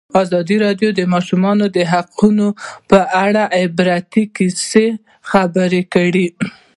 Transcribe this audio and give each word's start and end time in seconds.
ازادي 0.23 0.55
راډیو 0.65 0.89
د 0.93 0.95
د 0.99 1.01
ماشومانو 1.13 1.65
حقونه 1.91 2.47
په 2.89 2.99
اړه 3.25 3.43
د 3.47 3.51
عبرت 3.57 4.13
کیسې 4.37 4.87
خبر 5.29 5.71
کړي. 5.93 6.27